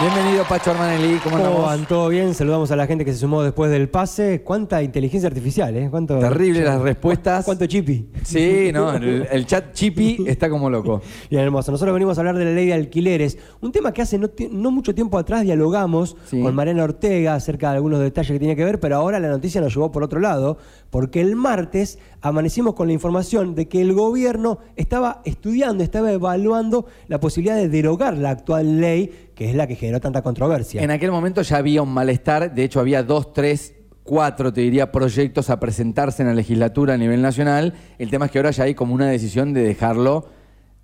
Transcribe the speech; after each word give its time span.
Bienvenido 0.00 0.44
Pacho 0.48 0.70
Armanelli, 0.70 1.18
¿cómo 1.18 1.36
¿Cómo 1.36 1.36
andamos? 1.36 1.66
van? 1.66 1.86
¿Todo 1.86 2.08
bien? 2.08 2.32
Saludamos 2.32 2.70
a 2.70 2.76
la 2.76 2.86
gente 2.86 3.04
que 3.04 3.12
se 3.12 3.18
sumó 3.18 3.42
después 3.42 3.70
del 3.70 3.90
pase. 3.90 4.40
¿Cuánta 4.42 4.82
inteligencia 4.82 5.26
artificial, 5.28 5.76
eh? 5.76 5.88
¿Cuánto, 5.90 6.18
Terrible 6.18 6.62
las 6.64 6.80
respuestas. 6.80 7.44
¿Cuánto 7.44 7.66
chipi? 7.66 8.06
Sí, 8.22 8.70
no, 8.72 8.94
el, 8.94 9.28
el 9.30 9.44
chat 9.44 9.74
chippy 9.74 10.24
está 10.26 10.48
como 10.48 10.70
loco. 10.70 11.02
Bien, 11.30 11.42
hermoso. 11.42 11.70
Nosotros 11.70 11.92
venimos 11.92 12.16
a 12.16 12.22
hablar 12.22 12.38
de 12.38 12.46
la 12.46 12.52
ley 12.52 12.66
de 12.68 12.72
alquileres, 12.72 13.36
un 13.60 13.72
tema 13.72 13.92
que 13.92 14.00
hace 14.00 14.18
no, 14.18 14.70
mucho 14.70 14.94
tiempo 14.94 15.18
atrás 15.18 15.42
dialogamos 15.42 16.16
Sí. 16.24 16.40
con 16.40 16.54
Mariana 16.54 16.84
Ortega 16.84 17.34
acerca 17.34 17.68
de 17.70 17.76
algunos 17.76 18.00
detalles 18.00 18.32
que 18.32 18.38
tiene 18.38 18.56
que 18.56 18.64
ver, 18.64 18.80
pero 18.80 18.96
ahora 18.96 19.20
la 19.20 19.28
noticia 19.28 19.60
nos 19.60 19.74
llevó 19.74 19.92
por 19.92 20.02
otro 20.02 20.18
lado, 20.18 20.56
porque 20.88 21.20
el 21.20 21.36
martes 21.36 21.98
amanecimos 22.22 22.72
con 22.74 22.86
la 22.86 22.94
información 22.94 23.54
de 23.54 23.68
que 23.68 23.82
el 23.82 23.92
gobierno 23.92 24.60
estaba 24.76 25.20
estudiando, 25.26 25.84
estaba 25.84 26.10
evaluando 26.10 26.86
la 27.08 27.20
posibilidad 27.20 27.56
de 27.56 27.68
derogar 27.68 28.16
la 28.16 28.30
actual 28.30 28.80
ley, 28.80 29.28
que 29.40 29.48
es 29.48 29.54
la 29.54 29.66
que 29.66 29.74
generó 29.74 30.00
tanta 30.00 30.20
controversia. 30.20 30.82
En 30.82 30.90
aquel 30.90 31.10
momento 31.10 31.40
ya 31.40 31.56
había 31.56 31.80
un 31.80 31.88
malestar, 31.94 32.54
de 32.54 32.62
hecho 32.62 32.78
había 32.78 33.02
dos, 33.02 33.32
tres, 33.32 33.74
cuatro, 34.02 34.52
te 34.52 34.60
diría, 34.60 34.92
proyectos 34.92 35.48
a 35.48 35.58
presentarse 35.58 36.20
en 36.20 36.28
la 36.28 36.34
legislatura 36.34 36.92
a 36.92 36.98
nivel 36.98 37.22
nacional. 37.22 37.72
El 37.98 38.10
tema 38.10 38.26
es 38.26 38.32
que 38.32 38.38
ahora 38.38 38.50
ya 38.50 38.64
hay 38.64 38.74
como 38.74 38.92
una 38.92 39.08
decisión 39.08 39.54
de 39.54 39.62
dejarlo 39.62 40.28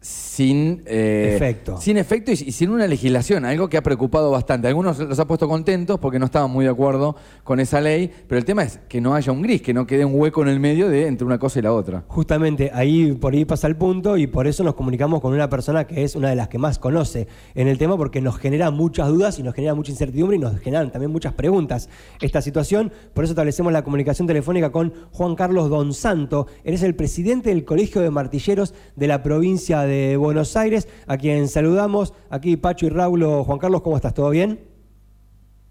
sin 0.07 0.83
eh, 0.85 1.33
Efecto. 1.35 1.81
Sin 1.81 1.97
efecto 1.97 2.31
y, 2.31 2.35
y 2.35 2.53
sin 2.53 2.69
una 2.69 2.87
legislación, 2.87 3.47
algo 3.47 3.69
que 3.69 3.79
ha 3.79 3.83
preocupado 3.83 4.31
bastante. 4.31 4.69
Algunos 4.69 4.99
los 4.99 5.19
ha 5.19 5.27
puesto 5.27 5.49
contentos 5.49 5.99
porque 5.99 6.19
no 6.19 6.27
estaban 6.27 6.51
muy 6.51 6.67
de 6.67 6.71
acuerdo 6.71 7.17
con 7.43 7.59
esa 7.59 7.81
ley, 7.81 8.11
pero 8.29 8.39
el 8.39 8.45
tema 8.45 8.63
es 8.63 8.79
que 8.87 9.01
no 9.01 9.15
haya 9.15 9.33
un 9.33 9.43
gris, 9.43 9.63
que 9.63 9.73
no 9.73 9.87
quede 9.87 10.05
un 10.05 10.13
hueco 10.15 10.43
en 10.43 10.49
el 10.49 10.61
medio 10.61 10.89
de 10.89 11.07
entre 11.07 11.27
una 11.27 11.39
cosa 11.39 11.59
y 11.59 11.63
la 11.63 11.73
otra. 11.73 12.05
Justamente 12.07 12.71
ahí 12.73 13.13
por 13.13 13.33
ahí 13.33 13.45
pasa 13.45 13.67
el 13.67 13.77
punto 13.77 14.17
y 14.17 14.27
por 14.27 14.47
eso 14.47 14.63
nos 14.63 14.75
comunicamos 14.75 15.21
con 15.21 15.33
una 15.33 15.49
persona 15.49 15.87
que 15.87 16.05
es 16.05 16.15
una 16.15 16.29
de 16.29 16.37
las 16.37 16.49
que 16.49 16.59
más 16.59 16.79
conoce 16.79 17.27
en 17.55 17.67
el 17.67 17.79
tema 17.79 17.97
porque 17.97 18.21
nos 18.21 18.39
genera 18.39 18.71
muchas 18.71 19.09
dudas 19.09 19.39
y 19.39 19.43
nos 19.43 19.55
genera 19.55 19.75
mucha 19.75 19.91
incertidumbre 19.91 20.37
y 20.37 20.41
nos 20.41 20.61
generan 20.61 20.93
también 20.93 21.11
muchas 21.11 21.33
preguntas 21.33 21.89
esta 22.21 22.43
situación. 22.43 22.93
Por 23.15 23.25
eso 23.25 23.33
establecemos 23.33 23.73
la 23.73 23.83
comunicación 23.83 24.29
telefónica 24.29 24.71
con 24.71 24.93
Juan 25.13 25.35
Carlos 25.35 25.71
Don 25.71 25.95
Santo. 25.95 26.47
Él 26.63 26.75
es 26.75 26.83
el 26.83 26.95
presidente 26.95 27.49
del 27.49 27.65
Colegio 27.65 28.03
de 28.03 28.11
Martilleros 28.11 28.75
de 28.95 29.07
la 29.07 29.23
provincia 29.23 29.81
de 29.81 29.96
Buenos 30.19 30.57
Aires, 30.57 30.89
a 31.07 31.17
quien 31.17 31.49
saludamos. 31.49 32.15
Aquí 32.31 32.57
Pacho 32.57 32.87
y 32.87 32.91
Raulo. 32.91 33.45
Juan 33.45 33.59
Carlos, 33.59 33.83
¿cómo 33.83 33.97
estás? 33.97 34.15
¿Todo 34.15 34.31
bien? 34.31 34.61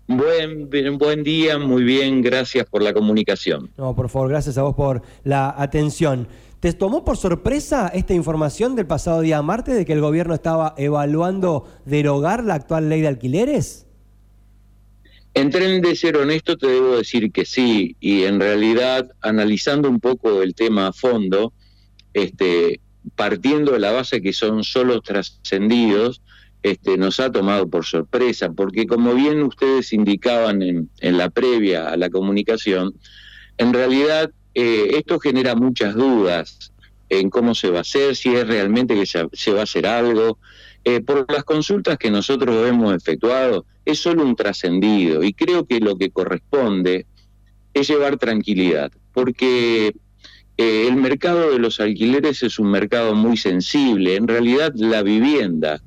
Buen, 0.07 0.69
buen 0.99 1.23
día, 1.23 1.57
muy 1.57 1.83
bien, 1.83 2.21
gracias 2.21 2.67
por 2.67 2.83
la 2.83 2.93
comunicación. 2.93 3.71
No, 3.75 3.95
por 3.95 4.07
favor, 4.09 4.29
gracias 4.29 4.55
a 4.57 4.61
vos 4.61 4.75
por 4.75 5.01
la 5.23 5.55
atención. 5.57 6.27
¿Te 6.59 6.73
tomó 6.73 7.03
por 7.03 7.17
sorpresa 7.17 7.91
esta 7.93 8.13
información 8.13 8.75
del 8.75 8.85
pasado 8.85 9.21
día 9.21 9.41
martes 9.41 9.75
de 9.75 9.85
que 9.85 9.93
el 9.93 10.01
gobierno 10.01 10.35
estaba 10.35 10.75
evaluando 10.77 11.67
derogar 11.85 12.43
la 12.43 12.55
actual 12.55 12.89
ley 12.89 13.01
de 13.01 13.07
alquileres? 13.07 13.85
En 15.33 15.49
tren 15.49 15.81
de 15.81 15.95
ser 15.95 16.17
honesto 16.17 16.55
te 16.55 16.67
debo 16.67 16.97
decir 16.97 17.31
que 17.31 17.43
sí, 17.43 17.95
y 17.99 18.23
en 18.23 18.39
realidad 18.39 19.09
analizando 19.21 19.89
un 19.89 19.99
poco 19.99 20.41
el 20.43 20.55
tema 20.55 20.87
a 20.87 20.93
fondo, 20.93 21.51
este, 22.13 22.79
partiendo 23.15 23.73
de 23.73 23.79
la 23.79 23.91
base 23.91 24.21
que 24.21 24.33
son 24.33 24.63
solo 24.63 25.01
trascendidos, 25.01 26.21
este, 26.63 26.97
nos 26.97 27.19
ha 27.19 27.31
tomado 27.31 27.67
por 27.69 27.85
sorpresa, 27.85 28.51
porque 28.51 28.87
como 28.87 29.13
bien 29.13 29.43
ustedes 29.43 29.93
indicaban 29.93 30.61
en, 30.61 30.89
en 30.99 31.17
la 31.17 31.29
previa 31.29 31.89
a 31.89 31.97
la 31.97 32.09
comunicación, 32.09 32.95
en 33.57 33.73
realidad 33.73 34.31
eh, 34.55 34.95
esto 34.97 35.19
genera 35.19 35.53
muchas 35.55 35.93
dudas 35.93 36.71
en 37.09 37.29
cómo 37.29 37.53
se 37.53 37.69
va 37.69 37.79
a 37.79 37.81
hacer, 37.81 38.15
si 38.15 38.33
es 38.33 38.47
realmente 38.47 38.95
que 38.95 39.05
se, 39.05 39.27
se 39.33 39.51
va 39.51 39.59
a 39.59 39.63
hacer 39.63 39.85
algo. 39.85 40.39
Eh, 40.83 41.01
por 41.01 41.31
las 41.31 41.43
consultas 41.43 41.97
que 41.97 42.09
nosotros 42.09 42.67
hemos 42.67 42.95
efectuado, 42.95 43.65
es 43.85 43.99
solo 43.99 44.23
un 44.23 44.35
trascendido 44.35 45.23
y 45.23 45.33
creo 45.33 45.65
que 45.65 45.79
lo 45.79 45.97
que 45.97 46.09
corresponde 46.09 47.05
es 47.73 47.87
llevar 47.87 48.17
tranquilidad, 48.17 48.91
porque 49.13 49.95
eh, 50.57 50.87
el 50.87 50.95
mercado 50.95 51.51
de 51.51 51.59
los 51.59 51.79
alquileres 51.79 52.41
es 52.43 52.59
un 52.59 52.71
mercado 52.71 53.13
muy 53.13 53.37
sensible. 53.37 54.15
En 54.15 54.27
realidad 54.27 54.73
la 54.75 55.03
vivienda 55.03 55.81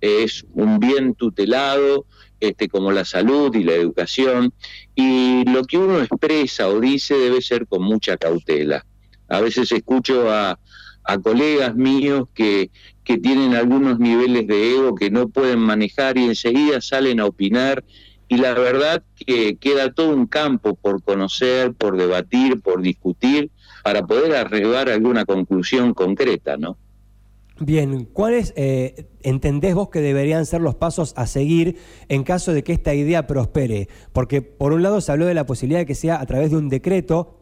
es 0.00 0.44
un 0.54 0.78
bien 0.78 1.14
tutelado, 1.14 2.06
este, 2.40 2.68
como 2.68 2.90
la 2.90 3.04
salud 3.04 3.54
y 3.54 3.62
la 3.62 3.74
educación, 3.74 4.52
y 4.94 5.44
lo 5.48 5.64
que 5.64 5.78
uno 5.78 6.00
expresa 6.00 6.68
o 6.68 6.80
dice 6.80 7.14
debe 7.14 7.40
ser 7.40 7.66
con 7.66 7.82
mucha 7.82 8.16
cautela. 8.16 8.84
A 9.28 9.40
veces 9.40 9.70
escucho 9.72 10.30
a, 10.30 10.58
colegas 11.22 11.74
míos 11.74 12.28
que, 12.32 12.70
que 13.04 13.18
tienen 13.18 13.54
algunos 13.54 13.98
niveles 13.98 14.46
de 14.46 14.74
ego 14.74 14.94
que 14.94 15.10
no 15.10 15.28
pueden 15.28 15.58
manejar 15.58 16.16
y 16.16 16.24
enseguida 16.24 16.80
salen 16.80 17.18
a 17.18 17.26
opinar 17.26 17.84
y 18.28 18.38
la 18.38 18.54
verdad 18.54 19.04
que 19.14 19.56
queda 19.56 19.92
todo 19.92 20.14
un 20.14 20.26
campo 20.26 20.74
por 20.74 21.02
conocer, 21.02 21.74
por 21.74 21.98
debatir, 21.98 22.60
por 22.60 22.80
discutir, 22.80 23.50
para 23.82 24.06
poder 24.06 24.34
arribar 24.34 24.88
a 24.88 24.94
alguna 24.94 25.24
conclusión 25.24 25.94
concreta, 25.94 26.56
¿no? 26.56 26.76
Bien, 27.60 28.06
¿cuáles 28.06 28.52
eh, 28.56 29.06
entendés 29.22 29.74
vos 29.74 29.90
que 29.90 30.00
deberían 30.00 30.46
ser 30.46 30.60
los 30.60 30.74
pasos 30.74 31.12
a 31.16 31.26
seguir 31.26 31.76
en 32.08 32.24
caso 32.24 32.52
de 32.52 32.64
que 32.64 32.72
esta 32.72 32.94
idea 32.94 33.26
prospere? 33.26 33.88
Porque 34.12 34.42
por 34.42 34.72
un 34.72 34.82
lado 34.82 35.00
se 35.00 35.12
habló 35.12 35.26
de 35.26 35.34
la 35.34 35.46
posibilidad 35.46 35.80
de 35.80 35.86
que 35.86 35.94
sea 35.94 36.20
a 36.20 36.26
través 36.26 36.50
de 36.50 36.56
un 36.56 36.68
decreto, 36.68 37.38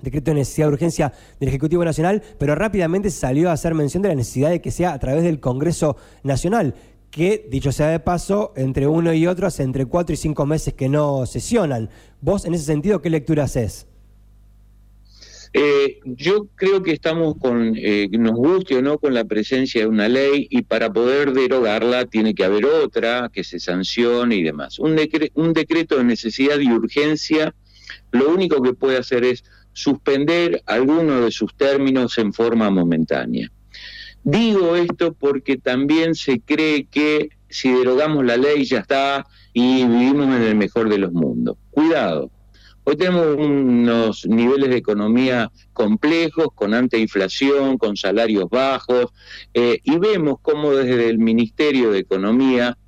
decreto 0.00 0.30
de 0.30 0.36
necesidad 0.36 0.68
de 0.68 0.72
urgencia 0.74 1.12
del 1.40 1.48
Ejecutivo 1.48 1.84
Nacional, 1.84 2.22
pero 2.38 2.54
rápidamente 2.54 3.10
se 3.10 3.18
salió 3.18 3.50
a 3.50 3.52
hacer 3.52 3.74
mención 3.74 4.02
de 4.02 4.10
la 4.10 4.14
necesidad 4.14 4.50
de 4.50 4.60
que 4.60 4.70
sea 4.70 4.92
a 4.92 4.98
través 4.98 5.24
del 5.24 5.40
Congreso 5.40 5.96
Nacional, 6.22 6.74
que, 7.10 7.46
dicho 7.50 7.72
sea 7.72 7.88
de 7.88 8.00
paso, 8.00 8.52
entre 8.56 8.86
uno 8.86 9.12
y 9.12 9.26
otro 9.26 9.46
hace 9.46 9.64
entre 9.64 9.86
cuatro 9.86 10.14
y 10.14 10.16
cinco 10.16 10.46
meses 10.46 10.74
que 10.74 10.88
no 10.88 11.26
sesionan. 11.26 11.90
¿Vos 12.20 12.44
en 12.44 12.54
ese 12.54 12.64
sentido 12.64 13.02
qué 13.02 13.10
lectura 13.10 13.44
haces? 13.44 13.87
Eh, 15.52 16.00
yo 16.04 16.46
creo 16.54 16.82
que 16.82 16.92
estamos 16.92 17.36
con, 17.38 17.74
eh, 17.76 18.08
nos 18.12 18.34
guste 18.34 18.76
o 18.76 18.82
no, 18.82 18.98
con 18.98 19.14
la 19.14 19.24
presencia 19.24 19.80
de 19.82 19.86
una 19.86 20.08
ley 20.08 20.46
y 20.50 20.62
para 20.62 20.92
poder 20.92 21.32
derogarla 21.32 22.04
tiene 22.04 22.34
que 22.34 22.44
haber 22.44 22.66
otra 22.66 23.30
que 23.32 23.44
se 23.44 23.58
sancione 23.58 24.36
y 24.36 24.42
demás. 24.42 24.78
Un, 24.78 24.98
un 25.34 25.52
decreto 25.52 25.96
de 25.96 26.04
necesidad 26.04 26.58
y 26.58 26.70
urgencia 26.70 27.54
lo 28.10 28.30
único 28.30 28.62
que 28.62 28.74
puede 28.74 28.98
hacer 28.98 29.24
es 29.24 29.44
suspender 29.72 30.62
algunos 30.66 31.24
de 31.24 31.30
sus 31.30 31.54
términos 31.54 32.18
en 32.18 32.32
forma 32.32 32.70
momentánea. 32.70 33.50
Digo 34.24 34.76
esto 34.76 35.12
porque 35.12 35.56
también 35.56 36.14
se 36.14 36.40
cree 36.40 36.86
que 36.86 37.30
si 37.48 37.72
derogamos 37.72 38.24
la 38.24 38.36
ley 38.36 38.64
ya 38.64 38.80
está 38.80 39.26
y 39.52 39.84
vivimos 39.84 40.26
en 40.26 40.42
el 40.42 40.54
mejor 40.54 40.88
de 40.88 40.98
los 40.98 41.12
mundos. 41.12 41.56
Cuidado. 41.70 42.30
Hoy 42.90 42.96
tenemos 42.96 43.36
unos 43.36 44.24
niveles 44.26 44.70
de 44.70 44.78
economía 44.78 45.52
complejos, 45.74 46.46
con 46.54 46.72
alta 46.72 46.96
inflación, 46.96 47.76
con 47.76 47.98
salarios 47.98 48.48
bajos, 48.48 49.12
eh, 49.52 49.78
y 49.84 49.98
vemos 49.98 50.38
cómo 50.40 50.72
desde 50.72 51.10
el 51.10 51.18
Ministerio 51.18 51.90
de 51.90 51.98
Economía 51.98 52.78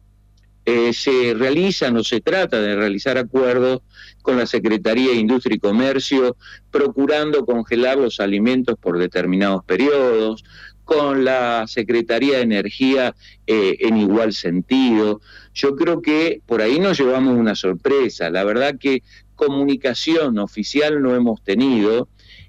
eh, 0.65 0.95
se 0.95 1.35
realizan 1.35 1.99
o 1.99 2.03
se 2.03 2.23
trata 2.23 2.63
de 2.63 2.77
realizar 2.77 3.19
acuerdos 3.19 3.83
con 4.23 4.39
la 4.39 4.47
Secretaría 4.47 5.11
de 5.11 5.17
Industria 5.17 5.57
y 5.57 5.59
Comercio, 5.59 6.35
procurando 6.71 7.45
congelar 7.45 7.99
los 7.99 8.21
alimentos 8.21 8.79
por 8.81 8.97
determinados 8.97 9.67
periodos, 9.67 10.43
con 10.91 11.25
la 11.25 11.67
Secretaría 11.69 12.39
de 12.39 12.43
Energía 12.43 13.15
eh, 13.47 13.77
en 13.79 13.97
igual 13.97 14.33
sentido. 14.33 15.21
Yo 15.55 15.77
creo 15.77 16.03
que 16.03 16.41
por 16.47 16.63
ahí 16.63 16.81
nos 16.81 16.99
llevamos 16.99 17.37
una 17.37 17.55
sorpresa. 17.55 18.29
La 18.29 18.43
verdad 18.43 18.75
que 18.77 19.05
comunicación 19.41 20.39
oficial 20.39 21.01
no 21.01 21.15
hemos 21.15 21.43
tenido 21.43 22.09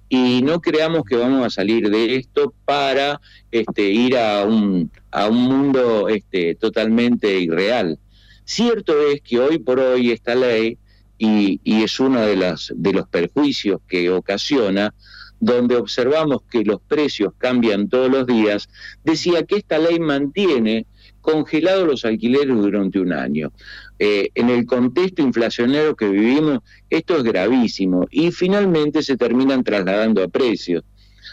y 0.09 0.41
no 0.41 0.59
creamos 0.59 1.03
que 1.05 1.15
vamos 1.15 1.45
a 1.45 1.49
salir 1.49 1.89
de 1.89 2.17
esto 2.17 2.53
para 2.65 3.21
este, 3.49 3.89
ir 3.89 4.17
a 4.17 4.43
un, 4.43 4.91
a 5.09 5.27
un 5.27 5.37
mundo 5.37 6.09
este, 6.09 6.55
totalmente 6.55 7.39
irreal. 7.39 7.97
Cierto 8.43 8.93
es 9.07 9.21
que 9.21 9.39
hoy 9.39 9.57
por 9.59 9.79
hoy 9.79 10.11
esta 10.11 10.35
ley, 10.35 10.77
y, 11.17 11.61
y 11.63 11.83
es 11.83 11.97
uno 12.01 12.19
de, 12.25 12.35
las, 12.35 12.73
de 12.75 12.91
los 12.91 13.07
perjuicios 13.07 13.79
que 13.87 14.09
ocasiona, 14.09 14.93
donde 15.39 15.77
observamos 15.77 16.41
que 16.51 16.65
los 16.65 16.81
precios 16.81 17.33
cambian 17.37 17.87
todos 17.87 18.11
los 18.11 18.27
días, 18.27 18.67
decía 19.05 19.43
que 19.43 19.55
esta 19.55 19.77
ley 19.79 19.97
mantiene 19.99 20.87
congelados 21.21 21.87
los 21.87 22.05
alquileres 22.05 22.55
durante 22.55 22.99
un 22.99 23.13
año. 23.13 23.51
Eh, 23.99 24.29
en 24.35 24.49
el 24.49 24.65
contexto 24.65 25.21
inflacionario 25.21 25.95
que 25.95 26.09
vivimos, 26.09 26.59
esto 26.89 27.17
es 27.17 27.23
gravísimo 27.23 28.07
y 28.09 28.31
finalmente 28.31 29.03
se 29.03 29.17
terminan 29.17 29.63
trasladando 29.63 30.23
a 30.23 30.27
precios. 30.27 30.83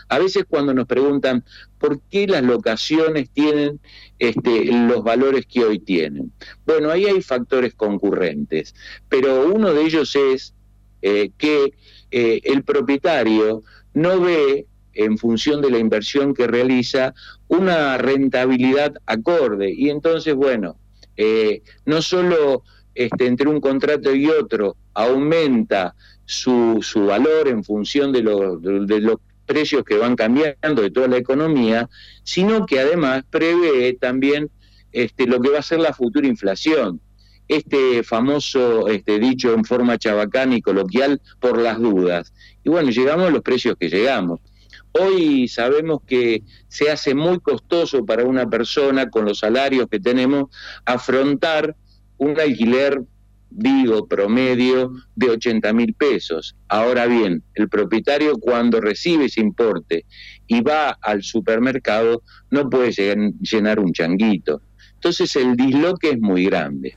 A 0.09 0.19
veces 0.19 0.45
cuando 0.49 0.73
nos 0.73 0.87
preguntan 0.87 1.45
por 1.79 2.01
qué 2.11 2.27
las 2.27 2.43
locaciones 2.43 3.31
tienen 3.31 3.81
este, 4.19 4.67
los 4.67 5.03
valores 5.03 5.47
que 5.47 5.65
hoy 5.65 5.79
tienen. 5.79 6.33
Bueno, 6.67 6.91
ahí 6.91 7.05
hay 7.07 7.21
factores 7.21 7.75
concurrentes, 7.75 8.75
pero 9.09 9.47
uno 9.47 9.73
de 9.73 9.83
ellos 9.83 10.17
es 10.17 10.55
eh, 11.03 11.31
que 11.37 11.75
eh, 12.11 12.41
el 12.45 12.65
propietario 12.65 13.63
no 13.93 14.21
ve 14.21 14.67
en 14.99 15.17
función 15.17 15.63
de 15.63 15.71
la 15.71 15.79
inversión 15.79 16.35
que 16.35 16.49
realiza 16.49 17.15
una 17.47 17.97
rentabilidad 17.99 18.95
acorde. 19.07 19.73
Y 19.73 19.91
entonces, 19.91 20.35
bueno, 20.35 20.77
eh, 21.17 21.63
no 21.87 22.03
solo 22.03 22.65
este, 22.95 23.27
entre 23.27 23.49
un 23.49 23.61
contrato 23.61 24.13
y 24.13 24.29
otro 24.29 24.77
aumenta 24.95 25.95
su, 26.25 26.81
su 26.83 27.07
valor 27.07 27.47
en 27.47 27.63
función 27.63 28.13
de, 28.13 28.23
de 28.23 29.01
los 29.01 29.19
precios 29.47 29.85
que 29.85 29.97
van 29.97 30.17
cambiando 30.17 30.83
de 30.83 30.91
toda 30.91 31.07
la 31.07 31.17
economía, 31.17 31.89
sino 32.25 32.67
que 32.67 32.81
además 32.81 33.23
prevé 33.31 33.97
también 34.01 34.51
este, 34.91 35.27
lo 35.27 35.41
que 35.41 35.51
va 35.51 35.61
a 35.61 35.63
ser 35.63 35.79
la 35.79 35.95
futura 35.95 36.27
inflación. 36.27 37.01
Este 37.47 38.03
famoso 38.03 38.89
este, 38.89 39.21
dicho 39.21 39.55
en 39.55 39.65
forma 39.65 39.97
chabacana 39.97 40.57
y 40.57 40.61
coloquial, 40.61 41.21
por 41.39 41.59
las 41.59 41.79
dudas. 41.79 42.35
Y 42.65 42.69
bueno, 42.69 42.91
llegamos 42.91 43.29
a 43.29 43.31
los 43.31 43.43
precios 43.43 43.77
que 43.79 43.89
llegamos. 43.89 44.41
Hoy 44.93 45.49
sabemos 45.49 46.01
que 46.07 46.43
se 46.69 46.91
hace 46.91 47.15
muy 47.15 47.41
costoso 47.41 48.05
para 48.05 48.25
una 48.25 48.49
persona 48.49 49.11
con 49.11 49.25
los 49.25 49.41
salarios 49.41 49.87
que 49.91 50.01
tenemos 50.01 50.47
afrontar 50.85 51.77
un 52.17 52.39
alquiler, 52.41 53.03
digo, 53.51 54.07
promedio 54.09 54.93
de 55.15 55.31
80 55.31 55.73
mil 55.73 55.95
pesos. 55.95 56.57
Ahora 56.69 57.07
bien, 57.07 57.43
el 57.55 57.69
propietario 57.69 58.39
cuando 58.39 58.81
recibe 58.81 59.27
ese 59.27 59.41
importe 59.41 60.05
y 60.47 60.61
va 60.63 60.99
al 61.03 61.23
supermercado 61.23 62.23
no 62.51 62.69
puede 62.69 62.93
llenar 63.41 63.81
un 63.81 63.93
changuito. 63.93 64.63
Entonces 64.95 65.37
el 65.37 65.55
disloque 65.55 66.11
es 66.11 66.21
muy 66.21 66.47
grande. 66.47 66.97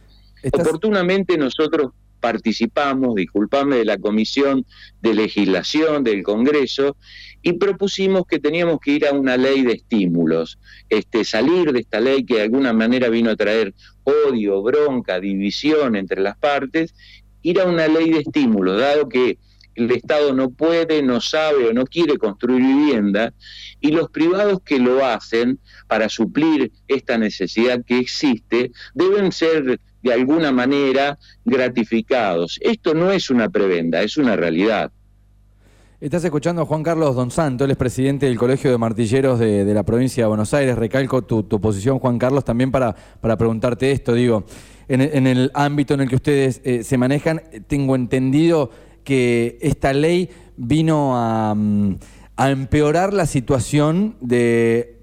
Oportunamente 0.51 1.38
nosotros 1.38 1.91
participamos, 2.21 3.15
disculpame, 3.15 3.77
de 3.77 3.85
la 3.85 3.97
Comisión 3.97 4.65
de 5.01 5.13
Legislación 5.13 6.03
del 6.06 6.23
Congreso 6.23 6.95
y 7.41 7.53
propusimos 7.53 8.25
que 8.25 8.39
teníamos 8.39 8.79
que 8.79 8.91
ir 8.91 9.07
a 9.07 9.12
una 9.12 9.35
ley 9.35 9.63
de 9.63 9.73
estímulos, 9.73 10.59
este, 10.89 11.25
salir 11.25 11.73
de 11.73 11.79
esta 11.79 12.00
ley 12.00 12.23
que 12.23 12.35
de 12.35 12.44
alguna 12.44 12.71
manera 12.71 13.09
vino 13.09 13.31
a 13.31 13.35
traer 13.35 13.73
odio, 14.03 14.62
bronca, 14.62 15.19
división 15.19 15.95
entre 15.95 16.21
las 16.21 16.38
partes, 16.38 16.94
ir 17.41 17.59
a 17.59 17.65
una 17.65 17.88
ley 17.88 18.12
de 18.12 18.19
estímulos, 18.19 18.79
dado 18.79 19.09
que 19.09 19.39
el 19.75 19.89
Estado 19.91 20.33
no 20.33 20.51
puede, 20.51 21.01
no 21.01 21.21
sabe 21.21 21.67
o 21.67 21.74
no 21.74 21.85
quiere 21.85 22.17
construir 22.17 22.62
vivienda, 22.62 23.33
y 23.79 23.91
los 23.91 24.09
privados 24.12 24.62
que 24.63 24.79
lo 24.79 25.06
hacen 25.06 25.59
para 25.88 26.09
suplir 26.09 26.71
esta 26.88 27.17
necesidad 27.17 27.83
que 27.85 27.97
existe 27.97 28.71
deben 28.94 29.31
ser 29.31 29.79
de 30.01 30.13
alguna 30.13 30.51
manera 30.51 31.18
gratificados. 31.45 32.59
Esto 32.62 32.94
no 32.94 33.12
es 33.12 33.30
una 33.30 33.50
prebenda, 33.50 34.01
es 34.01 34.18
una 34.18 34.36
realidad. 34.36 34.92
Estás 36.00 36.24
escuchando 36.24 36.63
a 36.63 36.65
Juan 36.65 36.81
Carlos 36.81 37.15
Don 37.15 37.30
Santo, 37.30 37.63
él 37.63 37.71
es 37.71 37.77
presidente 37.77 38.25
del 38.25 38.36
Colegio 38.36 38.71
de 38.71 38.77
Martilleros 38.80 39.38
de, 39.38 39.71
la 39.71 39.83
provincia 39.83 40.24
de 40.24 40.27
Buenos 40.27 40.51
Aires. 40.56 40.75
Recalco 40.75 41.21
tu, 41.21 41.48
posición, 41.62 42.00
Juan 42.00 42.18
Carlos, 42.18 42.44
también 42.44 42.71
para, 42.71 42.95
para 42.95 43.38
preguntarte 43.38 43.92
esto. 43.92 44.15
Digo, 44.15 44.44
en, 44.88 45.27
el 45.27 45.51
ámbito 45.53 45.94
en 45.94 46.01
el 46.01 46.09
que 46.09 46.15
ustedes 46.15 46.59
eh, 46.63 46.83
se 46.83 46.98
manejan, 46.98 47.44
tengo 47.68 47.95
entendido 47.95 48.71
que 49.03 49.59
esta 49.62 49.94
ley 49.94 50.31
vino 50.57 51.15
a, 51.15 51.53
mm, 51.56 51.98
a 52.36 52.50
empeorar 52.50 53.13
la 53.13 53.27
situación 53.27 54.15
de 54.21 55.00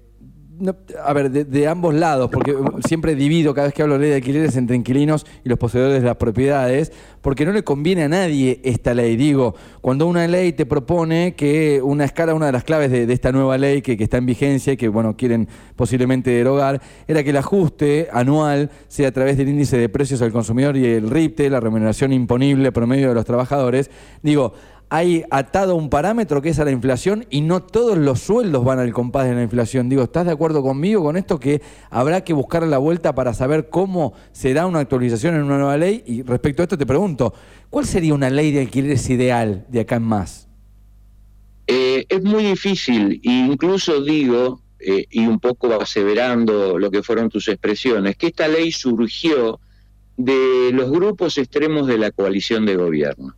a 1.03 1.13
ver, 1.13 1.31
de, 1.31 1.67
ambos 1.67 1.93
lados, 1.93 2.29
porque 2.29 2.55
siempre 2.85 3.15
divido 3.15 3.53
cada 3.53 3.67
vez 3.67 3.73
que 3.73 3.81
hablo 3.81 3.95
de 3.95 4.01
ley 4.01 4.09
de 4.09 4.15
alquileres 4.17 4.55
entre 4.57 4.75
inquilinos 4.75 5.25
y 5.43 5.49
los 5.49 5.57
poseedores 5.57 6.01
de 6.01 6.07
las 6.07 6.17
propiedades, 6.17 6.91
porque 7.21 7.45
no 7.45 7.51
le 7.51 7.63
conviene 7.63 8.03
a 8.03 8.09
nadie 8.09 8.59
esta 8.63 8.93
ley. 8.93 9.15
Digo, 9.15 9.55
cuando 9.81 10.07
una 10.07 10.27
ley 10.27 10.53
te 10.53 10.65
propone 10.65 11.35
que 11.35 11.81
una 11.81 12.05
escala, 12.05 12.33
una 12.33 12.47
de 12.47 12.51
las 12.51 12.63
claves 12.63 12.91
de, 12.91 13.11
esta 13.11 13.31
nueva 13.31 13.57
ley 13.57 13.81
que, 13.81 14.01
está 14.03 14.17
en 14.17 14.25
vigencia 14.25 14.73
y 14.73 14.77
que, 14.77 14.87
bueno, 14.87 15.15
quieren 15.15 15.47
posiblemente 15.75 16.31
derogar, 16.31 16.81
era 17.07 17.23
que 17.23 17.29
el 17.29 17.37
ajuste 17.37 18.09
anual 18.11 18.69
sea 18.87 19.09
a 19.09 19.11
través 19.11 19.37
del 19.37 19.49
índice 19.49 19.77
de 19.77 19.89
precios 19.89 20.21
al 20.21 20.31
consumidor 20.31 20.75
y 20.75 20.85
el 20.85 21.09
RIPTE, 21.09 21.49
la 21.49 21.59
remuneración 21.59 22.11
imponible 22.13 22.71
promedio 22.71 23.09
de 23.09 23.15
los 23.15 23.25
trabajadores. 23.25 23.89
Digo, 24.21 24.53
hay 24.89 25.23
atado 25.29 25.75
un 25.75 25.89
parámetro 25.89 26.41
que 26.41 26.49
es 26.49 26.59
a 26.59 26.65
la 26.65 26.71
inflación 26.71 27.25
y 27.29 27.41
no 27.41 27.61
todos 27.61 27.97
los 27.97 28.19
sueldos 28.19 28.65
van 28.65 28.79
al 28.79 28.91
compás 28.91 29.27
de 29.27 29.35
la 29.35 29.43
inflación. 29.43 29.87
Digo, 29.87 30.01
¿estás 30.01 30.25
de 30.25 30.31
acuerdo 30.31 30.63
conmigo 30.63 31.03
con 31.03 31.15
esto 31.15 31.39
que 31.39 31.61
habrá 31.91 32.23
que 32.23 32.33
buscar 32.33 32.63
la 32.63 32.79
vuelta 32.79 33.13
para 33.13 33.33
saber 33.35 33.69
cómo 33.69 34.13
será 34.31 34.65
una 34.65 34.79
actualización 34.79 35.35
en 35.35 35.43
una 35.43 35.57
nueva 35.57 35.77
ley? 35.77 36.03
Y 36.07 36.23
respecto 36.23 36.63
a 36.63 36.65
esto 36.65 36.77
te 36.77 36.87
pregunto, 36.87 37.33
¿cuál 37.69 37.85
sería 37.85 38.15
una 38.15 38.31
ley 38.31 38.51
de 38.51 38.61
alquileres 38.61 39.07
ideal 39.09 39.65
de 39.69 39.81
acá 39.81 39.97
en 39.97 40.03
más? 40.03 40.47
Eh, 41.67 42.05
es 42.09 42.23
muy 42.23 42.43
difícil, 42.45 43.21
e 43.23 43.29
incluso 43.31 44.01
digo, 44.01 44.59
eh, 44.79 45.05
y 45.11 45.27
un 45.27 45.39
poco 45.39 45.79
aseverando 45.79 46.79
lo 46.79 46.89
que 46.89 47.03
fueron 47.03 47.29
tus 47.29 47.47
expresiones, 47.47 48.15
que 48.15 48.27
esta 48.27 48.47
ley 48.47 48.71
surgió 48.71 49.59
de 50.17 50.71
los 50.73 50.89
grupos 50.89 51.37
extremos 51.37 51.85
de 51.85 51.99
la 51.99 52.09
coalición 52.09 52.65
de 52.65 52.75
gobierno. 52.75 53.35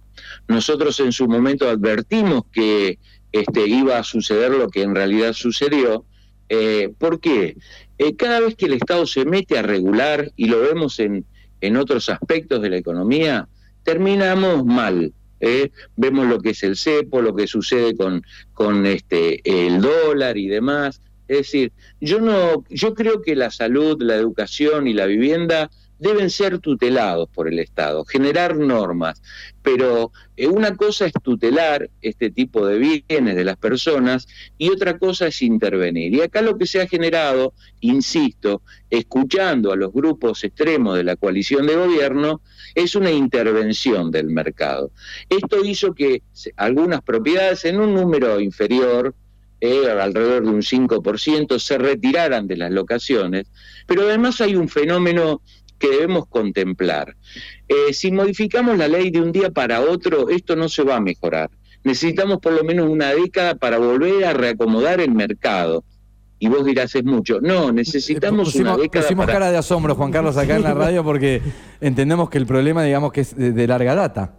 Nosotros 0.47 0.99
en 0.99 1.11
su 1.11 1.27
momento 1.27 1.69
advertimos 1.69 2.43
que 2.51 2.99
este, 3.31 3.67
iba 3.67 3.97
a 3.97 4.03
suceder 4.03 4.51
lo 4.51 4.69
que 4.69 4.83
en 4.83 4.95
realidad 4.95 5.33
sucedió. 5.33 6.05
Eh, 6.49 6.91
¿Por 6.97 7.19
qué? 7.19 7.57
Eh, 7.97 8.15
cada 8.15 8.39
vez 8.41 8.55
que 8.55 8.65
el 8.65 8.73
Estado 8.73 9.05
se 9.05 9.25
mete 9.25 9.57
a 9.57 9.61
regular, 9.61 10.31
y 10.35 10.47
lo 10.47 10.59
vemos 10.59 10.99
en, 10.99 11.25
en 11.61 11.77
otros 11.77 12.09
aspectos 12.09 12.61
de 12.61 12.69
la 12.69 12.77
economía, 12.77 13.47
terminamos 13.83 14.65
mal. 14.65 15.13
¿eh? 15.39 15.71
Vemos 15.95 16.27
lo 16.27 16.39
que 16.39 16.51
es 16.51 16.63
el 16.63 16.75
cepo, 16.75 17.21
lo 17.21 17.35
que 17.35 17.47
sucede 17.47 17.95
con, 17.95 18.23
con 18.53 18.85
este, 18.85 19.41
el 19.43 19.81
dólar 19.81 20.37
y 20.37 20.47
demás. 20.47 21.01
Es 21.27 21.37
decir, 21.37 21.71
yo 21.99 22.19
no, 22.19 22.63
yo 22.69 22.93
creo 22.93 23.21
que 23.21 23.35
la 23.35 23.51
salud, 23.51 24.01
la 24.01 24.15
educación 24.15 24.87
y 24.87 24.93
la 24.93 25.05
vivienda 25.05 25.69
deben 26.01 26.31
ser 26.31 26.57
tutelados 26.57 27.29
por 27.29 27.47
el 27.47 27.59
Estado, 27.59 28.03
generar 28.05 28.57
normas, 28.57 29.21
pero 29.61 30.11
eh, 30.35 30.47
una 30.47 30.75
cosa 30.75 31.05
es 31.05 31.13
tutelar 31.21 31.91
este 32.01 32.31
tipo 32.31 32.65
de 32.65 33.03
bienes 33.07 33.35
de 33.35 33.43
las 33.43 33.55
personas 33.57 34.27
y 34.57 34.69
otra 34.69 34.97
cosa 34.97 35.27
es 35.27 35.43
intervenir. 35.43 36.15
Y 36.15 36.21
acá 36.21 36.41
lo 36.41 36.57
que 36.57 36.65
se 36.65 36.81
ha 36.81 36.87
generado, 36.87 37.53
insisto, 37.81 38.63
escuchando 38.89 39.71
a 39.71 39.75
los 39.75 39.93
grupos 39.93 40.43
extremos 40.43 40.97
de 40.97 41.03
la 41.03 41.15
coalición 41.15 41.67
de 41.67 41.75
gobierno, 41.75 42.41
es 42.73 42.95
una 42.95 43.11
intervención 43.11 44.09
del 44.09 44.27
mercado. 44.27 44.91
Esto 45.29 45.63
hizo 45.63 45.93
que 45.93 46.23
algunas 46.55 47.03
propiedades 47.03 47.63
en 47.65 47.79
un 47.79 47.93
número 47.93 48.39
inferior, 48.39 49.13
eh, 49.59 49.87
alrededor 49.87 50.43
de 50.43 50.49
un 50.49 50.63
5%, 50.63 51.59
se 51.59 51.77
retiraran 51.77 52.47
de 52.47 52.57
las 52.57 52.71
locaciones, 52.71 53.45
pero 53.85 54.07
además 54.07 54.41
hay 54.41 54.55
un 54.55 54.67
fenómeno 54.67 55.43
que 55.81 55.89
debemos 55.89 56.27
contemplar. 56.27 57.17
Eh, 57.67 57.91
si 57.91 58.11
modificamos 58.11 58.77
la 58.77 58.87
ley 58.87 59.09
de 59.09 59.19
un 59.19 59.31
día 59.31 59.49
para 59.49 59.81
otro, 59.81 60.29
esto 60.29 60.55
no 60.55 60.69
se 60.69 60.83
va 60.83 60.97
a 60.97 61.01
mejorar. 61.01 61.49
Necesitamos 61.83 62.37
por 62.37 62.53
lo 62.53 62.63
menos 62.63 62.87
una 62.87 63.09
década 63.09 63.55
para 63.55 63.79
volver 63.79 64.23
a 64.25 64.33
reacomodar 64.33 65.01
el 65.01 65.11
mercado. 65.11 65.83
Y 66.37 66.47
vos 66.47 66.63
dirás, 66.65 66.93
es 66.95 67.03
mucho. 67.03 67.41
No, 67.41 67.71
necesitamos 67.71 68.55
una 68.55 68.77
década. 68.77 69.05
Pusimos 69.05 69.25
cara 69.25 69.51
de 69.51 69.57
asombro, 69.57 69.95
Juan 69.95 70.11
Carlos, 70.11 70.37
acá 70.37 70.55
en 70.55 70.63
la 70.63 70.73
radio, 70.85 71.03
porque 71.03 71.41
entendemos 71.81 72.29
que 72.29 72.37
el 72.37 72.45
problema, 72.45 72.83
digamos, 72.83 73.11
que 73.11 73.21
es 73.21 73.35
de, 73.35 73.67
larga 73.67 73.95
data. 73.95 74.37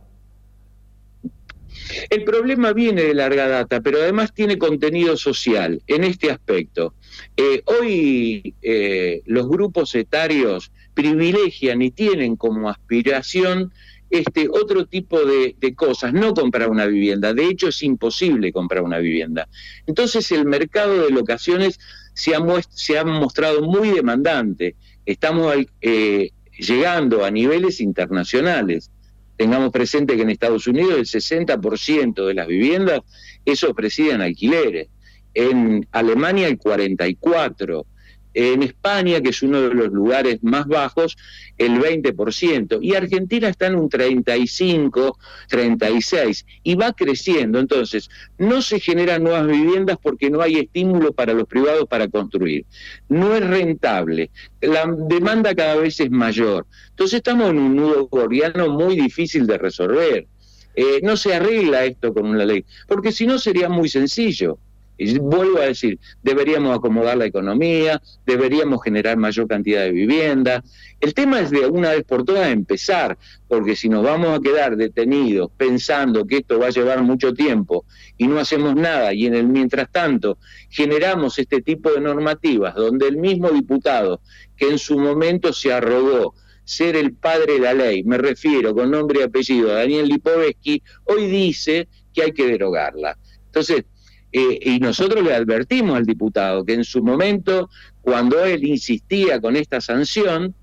El 2.11 2.23
problema 2.23 2.73
viene 2.73 3.03
de 3.03 3.15
larga 3.15 3.49
data, 3.49 3.81
pero 3.81 3.99
además 3.99 4.33
tiene 4.33 4.59
contenido 4.59 5.17
social 5.17 5.83
en 5.89 6.05
este 6.05 6.31
aspecto. 6.31 6.95
Eh, 7.37 7.63
hoy 7.67 8.55
eh, 8.63 9.23
los 9.27 9.49
grupos 9.49 9.95
etarios 9.95 10.71
privilegian 10.95 11.83
y 11.83 11.91
tienen 11.91 12.37
como 12.37 12.69
aspiración 12.69 13.73
este 14.13 14.47
otro 14.49 14.85
tipo 14.87 15.25
de, 15.25 15.75
cosas, 15.75 16.13
no 16.13 16.35
comprar 16.35 16.69
una 16.69 16.85
vivienda. 16.85 17.33
De 17.33 17.47
hecho, 17.47 17.69
es 17.69 17.83
imposible 17.83 18.53
comprar 18.53 18.83
una 18.83 18.99
vivienda. 18.99 19.49
Entonces, 19.87 20.31
el 20.33 20.45
mercado 20.45 21.03
de 21.03 21.11
locaciones 21.11 21.81
se 22.13 22.35
ha, 22.35 22.41
se 22.69 22.99
ha 22.99 23.05
mostrado 23.05 23.63
muy 23.63 23.89
demandante. 23.89 24.77
Estamos 25.07 25.57
eh, 25.81 26.31
llegando 26.59 27.25
a 27.25 27.31
niveles 27.31 27.81
internacionales. 27.81 28.91
Tengamos 29.39 29.71
presente 29.71 30.15
que 30.15 30.23
en 30.23 30.31
Estados 30.31 30.67
Unidos 30.67 30.99
el 30.99 31.07
60% 31.07 32.27
de 32.27 32.35
las 32.35 32.47
viviendas 32.47 33.01
es 33.47 33.65
ofrecida 33.65 34.15
en 34.15 34.21
alquileres. 34.21 34.89
En 35.33 35.89
Alemania 35.91 36.49
el 36.49 36.59
44%. 36.59 37.87
En 38.35 38.63
España, 38.63 39.21
que 39.21 39.31
es 39.31 39.43
uno 39.43 39.61
de 39.63 39.75
los 39.75 39.93
lugares 39.93 40.39
más 40.43 40.67
bajos, 40.67 41.17
el 41.59 41.79
20%. 41.79 42.79
Y 42.81 42.95
Argentina 42.95 43.49
está 43.49 43.67
en 43.67 43.77
un 43.77 43.89
35, 43.89 45.19
36 45.49 46.47
y 46.63 46.75
va 46.75 46.93
creciendo. 46.93 47.59
Entonces, 47.59 48.09
no 48.39 48.63
se 48.63 48.81
generan 48.81 49.23
nuevas 49.23 49.47
viviendas 49.47 49.99
porque 50.03 50.31
no 50.31 50.41
hay 50.41 50.57
estímulo 50.57 51.13
para 51.13 51.35
los 51.35 51.47
privados 51.47 51.87
para 51.89 52.09
construir. 52.09 52.65
No 53.09 53.35
es 53.35 53.47
rentable. 53.47 54.31
La 54.61 54.87
demanda 54.87 55.55
cada 55.55 55.77
vez 55.77 56.01
es 56.01 56.11
mayor. 56.11 56.67
Entonces, 56.91 57.19
estamos 57.19 57.51
en 57.51 57.59
un 57.59 57.77
nudo 57.77 58.09
gordiano 58.09 58.69
muy 58.69 58.97
difícil 58.97 59.47
de 59.47 59.59
resolver. 59.59 60.27
Eh, 60.75 61.01
no 61.03 61.17
se 61.17 61.35
arregla 61.35 61.85
esto 61.85 62.15
con 62.15 62.27
una 62.27 62.45
ley, 62.45 62.65
porque 62.89 63.13
si 63.13 63.27
no 63.27 63.39
sería 63.39 63.69
muy 63.69 63.89
sencillo. 63.89 64.59
Y 65.03 65.19
vuelvo 65.19 65.59
a 65.59 65.67
decir, 65.67 65.99
deberíamos 66.23 66.77
acomodar 66.77 67.17
la 67.17 67.27
economía, 67.27 68.01
deberíamos 68.25 68.83
generar 68.83 69.17
mayor 69.17 69.49
cantidad 69.49 69.83
de 69.83 69.91
vivienda. 69.91 70.63
El 71.01 71.15
tema 71.15 71.41
es 71.41 71.51
de 71.51 71.67
una 71.67 71.91
vez 71.91 72.05
por 72.05 72.25
todas 72.25 72.51
empezar, 72.53 73.19
porque 73.49 73.75
si 73.75 73.89
nos 73.89 74.05
vamos 74.05 74.39
a 74.39 74.41
quedar 74.41 74.77
detenidos 74.77 75.51
pensando 75.57 76.27
que 76.27 76.39
esto 76.39 76.59
va 76.59 76.69
a 76.69 76.71
llevar 76.71 77.03
mucho 77.03 77.35
tiempo 77.35 77.85
y 78.17 78.27
no 78.27 78.39
hacemos 78.39 78.75
nada 78.77 79.13
y 79.13 79.27
en 79.27 79.35
el 79.35 79.47
mientras 79.47 79.91
tanto 79.91 80.39
generamos 80.71 81.39
este 81.39 81.61
tipo 81.61 81.91
de 81.91 82.01
normativas 82.01 82.75
donde 82.75 83.09
el 83.09 83.17
mismo 83.17 83.51
diputado 83.51 84.21
que 84.57 84.69
en 84.69 84.79
su 84.79 84.99
momento 84.99 85.53
se 85.53 85.73
arrogó 85.73 86.35
ser 86.65 86.97
el 86.97 87.15
padre 87.15 87.55
de 87.55 87.59
la 87.59 87.75
ley, 87.75 88.05
me 88.05 88.19
refiero 88.19 88.75
con 88.75 88.91
nombre 88.91 89.21
y 89.21 89.23
apellido 89.25 89.71
a 89.73 89.79
Daniel 89.79 90.09
Lipovetsky, 90.09 90.83
hoy 91.05 91.27
dice 91.27 91.89
que 92.15 92.23
hay 92.23 92.33
que 92.33 92.47
derogarla. 92.47 93.19
Entonces, 93.47 93.85
eh, 94.33 94.59
y 94.63 94.81
nosotros 94.81 95.23
le 95.25 95.35
advertimos 95.35 95.97
al 95.97 96.07
diputado 96.07 96.65
que 96.65 96.75
en 96.75 96.85
su 96.85 97.03
momento, 97.03 97.69
cuando 98.01 98.45
él 98.45 98.65
insistía 98.65 99.41
con 99.41 99.57
esta 99.57 99.81
sanción, 99.81 100.55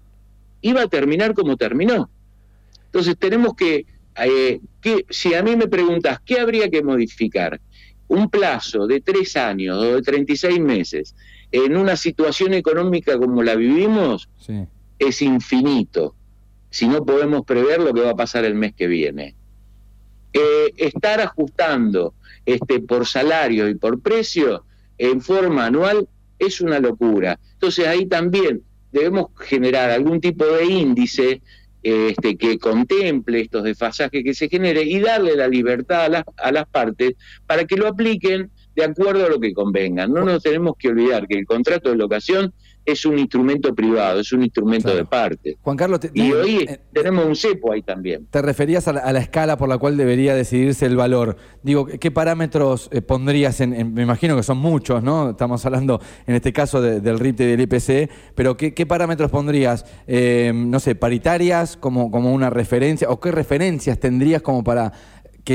iba 0.62 0.82
a 0.82 0.88
terminar 0.88 1.34
como 1.34 1.56
terminó. 1.56 2.10
Entonces 2.86 3.16
tenemos 3.18 3.54
que, 3.56 3.86
eh, 4.18 4.60
que, 4.82 5.06
si 5.10 5.34
a 5.34 5.44
mí 5.44 5.56
me 5.56 5.68
preguntas, 5.68 6.20
¿qué 6.26 6.40
habría 6.40 6.70
que 6.70 6.82
modificar? 6.82 7.62
Un 8.08 8.30
plazo 8.30 8.88
de 8.88 9.02
tres 9.02 9.38
años 9.38 9.78
o 9.78 9.96
de 9.96 10.02
36 10.02 10.60
meses 10.60 11.16
en 11.52 11.78
una 11.78 11.96
situación 11.96 12.54
económica 12.56 13.18
como 13.20 13.44
la 13.44 13.56
vivimos, 13.56 14.28
sí 14.40 14.66
es 15.00 15.22
infinito 15.22 16.14
si 16.70 16.88
no 16.88 17.04
podemos 17.04 17.46
prever 17.46 17.80
lo 17.80 17.94
que 17.94 18.02
va 18.02 18.12
a 18.12 18.16
pasar 18.16 18.46
el 18.46 18.54
mes 18.54 18.76
que 18.76 18.86
viene. 18.86 19.34
Eh, 20.32 20.74
estar 20.78 21.20
ajustando 21.22 22.14
este, 22.46 22.80
por 22.80 23.08
salario 23.08 23.68
y 23.68 23.76
por 23.76 24.00
precio 24.00 24.64
en 24.98 25.22
forma 25.22 25.66
anual 25.66 26.08
es 26.38 26.62
una 26.62 26.80
locura. 26.80 27.40
Entonces 27.54 27.88
ahí 27.88 28.06
también 28.06 28.62
debemos 28.92 29.28
generar 29.40 29.90
algún 29.90 30.22
tipo 30.22 30.46
de 30.46 30.66
índice 30.66 31.42
este, 31.82 32.38
que 32.38 32.60
contemple 32.60 33.42
estos 33.42 33.64
desfasajes 33.64 34.24
que 34.24 34.34
se 34.34 34.50
genere 34.50 34.84
y 34.84 35.00
darle 35.00 35.36
la 35.36 35.48
libertad 35.48 36.06
a 36.06 36.10
las, 36.10 36.24
a 36.38 36.52
las 36.52 36.68
partes 36.68 37.14
para 37.48 37.66
que 37.66 37.78
lo 37.78 37.88
apliquen 37.88 38.52
de 38.76 38.84
acuerdo 38.84 39.26
a 39.26 39.30
lo 39.30 39.40
que 39.40 39.54
convengan. 39.54 40.14
No 40.14 40.24
nos 40.26 40.44
tenemos 40.44 40.76
que 40.78 40.90
olvidar 40.90 41.28
que 41.28 41.40
el 41.40 41.46
contrato 41.46 41.90
de 41.90 41.96
locación 41.96 42.54
es 42.91 43.05
un 43.05 43.17
instrumento 43.19 43.74
privado, 43.74 44.19
es 44.19 44.31
un 44.31 44.43
instrumento 44.43 44.96
de 44.96 45.05
parte. 45.05 45.58
Juan 45.62 45.77
Carlos, 45.77 46.00
y 46.13 46.31
hoy 46.31 46.67
eh, 46.67 46.79
tenemos 46.93 47.25
un 47.25 47.36
cepo 47.36 47.72
ahí 47.72 47.81
también. 47.81 48.27
Te 48.29 48.41
referías 48.41 48.88
a 48.88 48.93
la, 48.93 49.19
escala 49.19 49.58
por 49.58 49.69
la 49.69 49.77
cual 49.77 49.98
debería 49.98 50.36
decidirse 50.36 50.86
el 50.86 50.96
valor. 50.96 51.38
Digo, 51.63 51.86
¿qué 51.86 52.12
parámetros 52.12 52.89
eh, 52.91 53.01
pondrías 53.01 53.62
en, 53.62 53.93
me 53.93 54.03
imagino 54.03 54.36
que 54.36 54.43
son 54.43 54.58
muchos, 54.58 55.03
¿no? 55.03 55.31
Estamos 55.31 55.65
hablando 55.65 56.01
en 56.27 56.36
este 56.36 56.53
caso 56.53 56.81
del 56.81 57.19
RIT 57.19 57.39
y 57.41 57.46
del 57.46 57.62
IPC, 57.62 58.12
pero 58.36 58.58
¿qué, 58.58 58.86
parámetros 58.86 59.31
pondrías? 59.31 59.86
Eh, 60.08 60.51
no 60.53 60.79
sé, 60.79 60.96
paritarias 60.96 61.77
como, 61.77 62.12
como 62.12 62.34
una 62.34 62.50
referencia, 62.50 63.10
o 63.10 63.19
qué 63.19 63.31
referencias 63.31 64.00
tendrías 64.00 64.41
como 64.41 64.63
para 64.63 64.93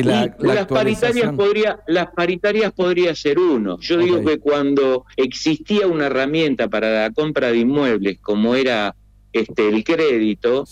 las 0.02 0.66
paritarias 0.66 1.32
podría 1.34 1.80
las 1.86 2.08
paritarias 2.08 2.72
podría 2.72 3.14
ser 3.14 3.38
uno 3.38 3.78
yo 3.80 3.98
digo 3.98 4.24
que 4.24 4.38
cuando 4.38 5.04
existía 5.16 5.86
una 5.86 6.06
herramienta 6.06 6.68
para 6.68 7.02
la 7.02 7.10
compra 7.12 7.52
de 7.52 7.58
inmuebles 7.58 8.18
como 8.20 8.54
era 8.54 8.94
este 9.32 9.68
el 9.68 9.84
crédito 9.84 10.64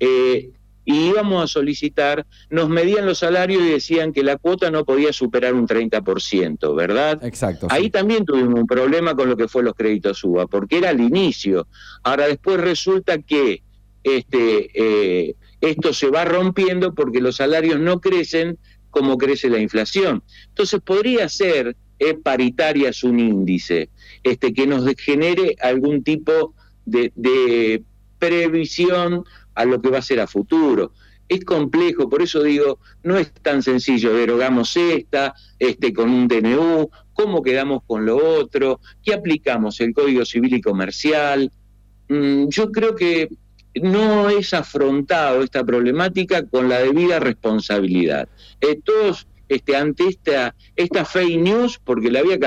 eh, 0.00 0.50
y 0.86 1.08
íbamos 1.08 1.42
a 1.42 1.46
solicitar, 1.48 2.24
nos 2.48 2.68
medían 2.68 3.04
los 3.04 3.18
salarios 3.18 3.60
y 3.60 3.70
decían 3.70 4.12
que 4.12 4.22
la 4.22 4.36
cuota 4.36 4.70
no 4.70 4.84
podía 4.84 5.12
superar 5.12 5.52
un 5.52 5.66
30%, 5.66 6.74
¿verdad? 6.76 7.22
Exacto. 7.24 7.66
Ahí 7.70 7.90
también 7.90 8.24
tuvimos 8.24 8.54
un 8.54 8.68
problema 8.68 9.16
con 9.16 9.28
lo 9.28 9.36
que 9.36 9.48
fue 9.48 9.64
los 9.64 9.74
créditos 9.74 10.22
UBA, 10.22 10.46
porque 10.46 10.78
era 10.78 10.90
al 10.90 11.00
inicio. 11.00 11.66
Ahora 12.04 12.28
después 12.28 12.60
resulta 12.60 13.18
que 13.18 13.64
este, 14.04 14.70
eh, 14.74 15.34
esto 15.66 15.92
se 15.92 16.10
va 16.10 16.24
rompiendo 16.24 16.94
porque 16.94 17.20
los 17.20 17.36
salarios 17.36 17.80
no 17.80 18.00
crecen 18.00 18.58
como 18.90 19.18
crece 19.18 19.50
la 19.50 19.58
inflación. 19.58 20.22
Entonces 20.48 20.80
podría 20.80 21.28
ser 21.28 21.76
eh, 21.98 22.14
paritarias 22.14 23.04
un 23.04 23.20
índice 23.20 23.90
este, 24.22 24.52
que 24.52 24.66
nos 24.66 24.86
genere 24.96 25.56
algún 25.60 26.02
tipo 26.02 26.54
de, 26.84 27.82
previsión 28.18 29.24
a 29.54 29.64
lo 29.66 29.80
que 29.82 29.90
va 29.90 29.98
a 29.98 30.02
ser 30.02 30.20
a 30.20 30.26
futuro. 30.26 30.92
Es 31.28 31.44
complejo, 31.44 32.08
por 32.08 32.22
eso 32.22 32.42
digo, 32.42 32.78
no 33.02 33.18
es 33.18 33.32
tan 33.32 33.62
sencillo, 33.62 34.14
derogamos 34.14 34.76
esta, 34.76 35.34
este, 35.58 35.92
con 35.92 36.08
un 36.08 36.28
DNU, 36.28 36.88
cómo 37.12 37.42
quedamos 37.42 37.82
con 37.86 38.06
lo 38.06 38.16
otro, 38.16 38.80
qué 39.04 39.12
aplicamos, 39.12 39.80
el 39.80 39.92
Código 39.92 40.24
Civil 40.24 40.54
y 40.54 40.60
Comercial. 40.62 41.50
Mm, 42.08 42.48
yo 42.48 42.70
creo 42.70 42.94
que 42.94 43.28
no 43.82 44.28
es 44.30 44.54
afrontado 44.54 45.42
esta 45.42 45.64
problemática 45.64 46.46
con 46.46 46.68
la 46.68 46.78
debida 46.78 47.18
responsabilidad. 47.18 48.28
Eh, 48.60 48.78
todos 48.82 49.26
este, 49.48 49.76
ante 49.76 50.08
esta, 50.08 50.54
esta 50.74 51.04
fake 51.04 51.40
news, 51.40 51.80
porque 51.84 52.10
la 52.10 52.20
había 52.20 52.38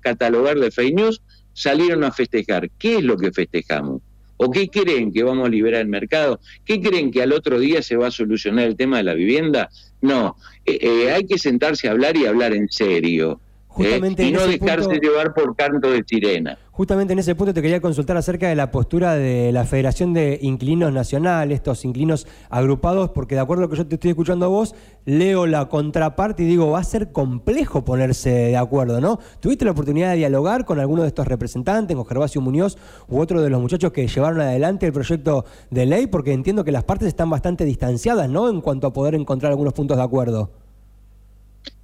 catalogar 0.00 0.58
de 0.58 0.70
fake 0.70 0.94
news, 0.94 1.22
salieron 1.52 2.04
a 2.04 2.12
festejar. 2.12 2.70
¿Qué 2.78 2.98
es 2.98 3.02
lo 3.02 3.16
que 3.16 3.32
festejamos? 3.32 4.02
¿O 4.36 4.50
qué 4.50 4.68
creen 4.68 5.12
que 5.12 5.22
vamos 5.22 5.46
a 5.46 5.50
liberar 5.50 5.80
el 5.80 5.88
mercado? 5.88 6.40
¿Qué 6.64 6.80
creen 6.80 7.10
que 7.10 7.22
al 7.22 7.32
otro 7.32 7.58
día 7.58 7.82
se 7.82 7.96
va 7.96 8.08
a 8.08 8.10
solucionar 8.10 8.66
el 8.66 8.76
tema 8.76 8.98
de 8.98 9.04
la 9.04 9.14
vivienda? 9.14 9.70
No, 10.00 10.36
eh, 10.64 10.78
eh, 10.80 11.12
hay 11.12 11.24
que 11.26 11.38
sentarse 11.38 11.88
a 11.88 11.92
hablar 11.92 12.16
y 12.16 12.26
hablar 12.26 12.52
en 12.52 12.68
serio. 12.68 13.40
Y 13.76 14.32
no 14.32 14.46
dejarse 14.46 15.00
llevar 15.00 15.34
por 15.34 15.56
canto 15.56 15.90
de 15.90 16.04
sirena. 16.06 16.58
Justamente 16.70 17.12
en 17.12 17.20
ese 17.20 17.36
punto 17.36 17.54
te 17.54 17.62
quería 17.62 17.80
consultar 17.80 18.16
acerca 18.16 18.48
de 18.48 18.56
la 18.56 18.72
postura 18.72 19.14
de 19.14 19.52
la 19.52 19.64
Federación 19.64 20.12
de 20.12 20.40
Inquilinos 20.42 20.92
Nacional, 20.92 21.52
estos 21.52 21.84
inquilinos 21.84 22.26
agrupados, 22.50 23.10
porque 23.10 23.36
de 23.36 23.42
acuerdo 23.42 23.62
a 23.62 23.66
lo 23.66 23.70
que 23.70 23.76
yo 23.76 23.86
te 23.86 23.94
estoy 23.94 24.10
escuchando 24.10 24.46
a 24.46 24.48
vos, 24.48 24.74
leo 25.04 25.46
la 25.46 25.68
contraparte 25.68 26.42
y 26.42 26.46
digo, 26.46 26.72
va 26.72 26.80
a 26.80 26.84
ser 26.84 27.12
complejo 27.12 27.84
ponerse 27.84 28.30
de 28.30 28.56
acuerdo, 28.56 29.00
¿no? 29.00 29.20
¿Tuviste 29.38 29.64
la 29.64 29.70
oportunidad 29.70 30.10
de 30.10 30.16
dialogar 30.16 30.64
con 30.64 30.80
alguno 30.80 31.02
de 31.02 31.08
estos 31.08 31.28
representantes, 31.28 31.96
con 31.96 32.06
Gervasio 32.06 32.40
Muñoz 32.40 32.76
u 33.08 33.20
otro 33.20 33.40
de 33.40 33.50
los 33.50 33.60
muchachos 33.60 33.92
que 33.92 34.08
llevaron 34.08 34.40
adelante 34.40 34.86
el 34.86 34.92
proyecto 34.92 35.44
de 35.70 35.86
ley? 35.86 36.08
Porque 36.08 36.32
entiendo 36.32 36.64
que 36.64 36.72
las 36.72 36.82
partes 36.82 37.06
están 37.06 37.30
bastante 37.30 37.64
distanciadas, 37.64 38.28
¿no? 38.28 38.48
En 38.48 38.60
cuanto 38.60 38.88
a 38.88 38.92
poder 38.92 39.14
encontrar 39.14 39.52
algunos 39.52 39.74
puntos 39.74 39.96
de 39.96 40.02
acuerdo. 40.02 40.63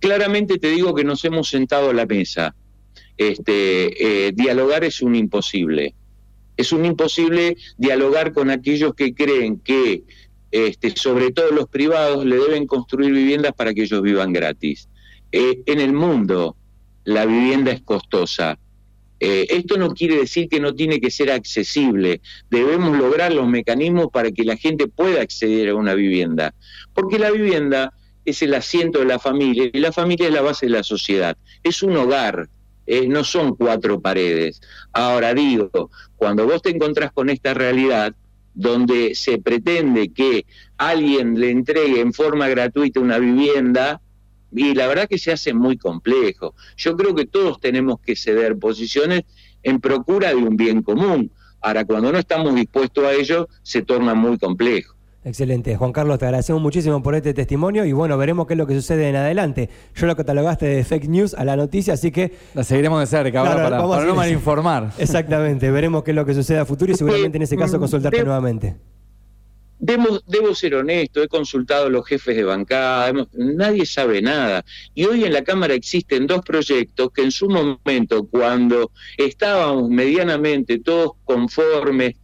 Claramente 0.00 0.59
te 0.59 0.71
digo 0.71 0.95
que 0.95 1.04
nos 1.04 1.25
hemos 1.25 1.49
sentado 1.49 1.90
a 1.90 1.95
la 1.95 2.07
mesa 2.07 2.54
este, 3.21 4.28
eh, 4.28 4.33
dialogar 4.33 4.83
es 4.83 5.02
un 5.02 5.14
imposible. 5.14 5.95
Es 6.57 6.73
un 6.73 6.87
imposible 6.87 7.59
dialogar 7.76 8.33
con 8.33 8.49
aquellos 8.49 8.95
que 8.95 9.12
creen 9.12 9.61
que, 9.61 10.04
este, 10.50 10.97
sobre 10.97 11.30
todo 11.30 11.50
los 11.50 11.69
privados, 11.69 12.25
le 12.25 12.37
deben 12.37 12.66
construir 12.66 13.12
viviendas 13.12 13.52
para 13.52 13.75
que 13.75 13.83
ellos 13.83 14.00
vivan 14.00 14.33
gratis. 14.33 14.88
Eh, 15.33 15.61
en 15.66 15.80
el 15.80 15.92
mundo 15.92 16.57
la 17.04 17.26
vivienda 17.26 17.73
es 17.73 17.83
costosa. 17.83 18.59
Eh, 19.21 19.47
esto 19.50 19.76
no 19.76 19.90
quiere 19.90 20.16
decir 20.16 20.49
que 20.49 20.59
no 20.59 20.75
tiene 20.75 20.99
que 20.99 21.11
ser 21.11 21.30
accesible. 21.30 22.23
Debemos 22.50 22.97
lograr 22.97 23.35
los 23.35 23.47
mecanismos 23.47 24.07
para 24.11 24.30
que 24.30 24.45
la 24.45 24.57
gente 24.57 24.88
pueda 24.88 25.21
acceder 25.21 25.69
a 25.69 25.75
una 25.75 25.92
vivienda. 25.92 26.54
Porque 26.95 27.19
la 27.19 27.30
vivienda 27.30 27.92
es 28.25 28.43
el 28.43 28.55
asiento 28.55 28.99
de 28.99 29.07
la 29.07 29.19
familia 29.19 29.71
y 29.73 29.79
la 29.79 29.93
familia 29.93 30.29
es 30.29 30.35
la 30.35 30.43
base 30.43 30.67
de 30.67 30.73
la 30.73 30.83
sociedad. 30.83 31.37
Es 31.62 31.83
un 31.83 31.97
hogar 31.97 32.49
no 33.07 33.25
son 33.25 33.55
cuatro 33.55 34.00
paredes. 34.00 34.61
Ahora 34.93 35.33
digo, 35.35 35.91
cuando 36.17 36.47
vos 36.47 36.62
te 36.62 36.71
encontrás 36.71 37.12
con 37.12 37.31
esta 37.31 37.55
realidad, 37.55 38.15
donde 38.53 39.15
se 39.15 39.39
pretende 39.39 40.12
que 40.12 40.45
alguien 40.77 41.39
le 41.39 41.50
entregue 41.50 42.00
en 42.00 42.12
forma 42.12 42.49
gratuita 42.49 43.00
una 43.00 43.19
vivienda, 43.19 44.00
y 44.53 44.75
la 44.75 44.89
verdad 44.89 45.09
que 45.09 45.19
se 45.19 45.31
hace 45.31 45.55
muy 45.55 45.77
complejo. 45.77 46.55
Yo 46.77 46.97
creo 46.97 47.15
que 47.15 47.27
todos 47.27 47.61
tenemos 47.61 48.00
que 48.00 48.17
ceder 48.17 48.59
posiciones 48.59 49.23
en 49.62 49.81
procura 49.81 50.31
de 50.31 50.37
un 50.37 50.57
bien 50.57 50.83
común. 50.83 51.31
Ahora, 51.61 51.85
cuando 51.85 52.11
no 52.11 52.19
estamos 52.19 52.57
dispuestos 52.57 53.05
a 53.05 53.12
ello, 53.12 53.49
se 53.62 53.83
torna 53.83 54.15
muy 54.15 54.39
complejo. 54.39 54.97
Excelente. 55.23 55.77
Juan 55.77 55.93
Carlos, 55.93 56.19
te 56.19 56.25
agradecemos 56.25 56.62
muchísimo 56.62 57.03
por 57.03 57.15
este 57.15 57.35
testimonio 57.35 57.85
y 57.85 57.93
bueno, 57.93 58.17
veremos 58.17 58.47
qué 58.47 58.55
es 58.55 58.59
lo 58.59 58.67
que 58.67 58.75
sucede 58.75 59.09
en 59.11 59.17
adelante. 59.17 59.69
Yo 59.95 60.07
lo 60.07 60.17
catalogaste 60.17 60.65
de 60.65 60.83
fake 60.83 61.09
news 61.09 61.35
a 61.35 61.45
la 61.45 61.57
noticia, 61.57 61.93
así 61.93 62.11
que... 62.11 62.33
La 62.55 62.65
seguiremos 62.65 63.00
de 63.00 63.07
cerca 63.07 63.41
ahora 63.41 63.57
para, 63.57 63.77
vamos 63.79 63.93
a 63.97 63.99
para 63.99 64.09
no 64.09 64.15
malinformar. 64.15 64.93
Exactamente, 64.99 65.71
veremos 65.71 66.05
qué 66.05 66.12
es 66.12 66.15
lo 66.15 66.25
que 66.25 66.33
sucede 66.33 66.59
a 66.59 66.65
futuro 66.65 66.93
y 66.93 66.97
seguramente 66.97 67.37
en 67.37 67.43
ese 67.43 67.57
caso 67.59 67.77
Mm, 67.77 67.81
consultarte 67.81 68.25
nuevamente. 68.25 68.77
Debo, 69.83 70.21
debo 70.27 70.55
ser 70.55 70.75
honesto, 70.75 71.23
he 71.23 71.29
consultado 71.29 71.87
a 71.87 71.89
los 71.89 72.07
jefes 72.07 72.37
de 72.37 72.45
bancada, 72.45 73.09
hemos- 73.09 73.29
nadie 73.33 73.87
sabe 73.87 74.21
nada. 74.21 74.62
Y 74.95 75.05
hoy 75.07 75.25
en 75.25 75.33
la 75.33 75.43
Cámara 75.43 75.73
existen 75.73 76.27
dos 76.27 76.43
proyectos 76.43 77.11
que 77.12 77.23
en 77.23 77.31
su 77.31 77.49
momento, 77.49 78.27
cuando 78.27 78.91
estábamos 79.17 79.89
medianamente 79.89 80.79
todos 80.81 81.12
conformes 81.25 82.17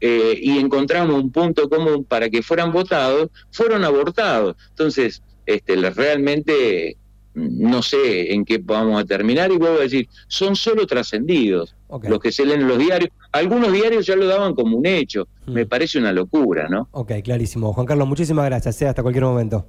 eh, 0.00 0.38
y 0.40 0.58
encontramos 0.58 1.22
un 1.22 1.30
punto 1.30 1.68
común 1.68 2.04
para 2.04 2.28
que 2.28 2.42
fueran 2.42 2.72
votados, 2.72 3.28
fueron 3.50 3.84
abortados. 3.84 4.56
Entonces, 4.70 5.22
este, 5.46 5.76
realmente 5.76 6.96
no 7.34 7.82
sé 7.82 8.32
en 8.32 8.44
qué 8.44 8.58
vamos 8.58 9.02
a 9.02 9.04
terminar 9.04 9.50
y 9.50 9.56
vuelvo 9.56 9.78
a 9.78 9.82
decir, 9.82 10.08
son 10.28 10.54
solo 10.54 10.86
trascendidos 10.86 11.74
los 12.02 12.20
que 12.20 12.32
se 12.32 12.44
leen 12.46 12.62
en 12.62 12.68
los 12.68 12.78
diarios. 12.78 13.10
Algunos 13.32 13.72
diarios 13.72 14.06
ya 14.06 14.16
lo 14.16 14.26
daban 14.26 14.54
como 14.54 14.76
un 14.76 14.86
hecho. 14.86 15.26
Mm. 15.46 15.52
Me 15.52 15.66
parece 15.66 15.98
una 15.98 16.12
locura, 16.12 16.68
¿no? 16.68 16.88
Ok, 16.92 17.12
clarísimo. 17.22 17.72
Juan 17.72 17.86
Carlos, 17.86 18.06
muchísimas 18.08 18.44
gracias. 18.46 18.80
eh, 18.82 18.88
hasta 18.88 19.02
cualquier 19.02 19.24
momento. 19.24 19.66